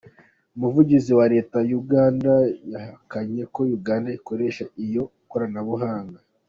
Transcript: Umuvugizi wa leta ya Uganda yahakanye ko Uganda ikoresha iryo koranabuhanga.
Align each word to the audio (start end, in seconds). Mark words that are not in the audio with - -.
Umuvugizi 0.55 1.11
wa 1.19 1.25
leta 1.33 1.57
ya 1.69 1.73
Uganda 1.81 2.33
yahakanye 2.71 3.41
ko 3.53 3.61
Uganda 3.77 4.09
ikoresha 4.17 4.63
iryo 4.81 5.03
koranabuhanga. 5.31 6.19